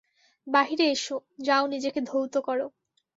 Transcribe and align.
বাহিরে 0.47 0.85
এস, 0.91 1.05
যাও 1.39 1.63
নিজেকে 1.67 1.99
ধৌত 2.01 2.33
কর। 2.39 2.59